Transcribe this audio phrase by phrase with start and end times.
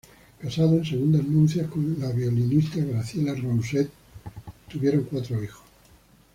[0.41, 3.87] Casado en segundas nupcias con la violinista Graciela Rousset
[4.67, 5.61] procrearon cuatro hijos.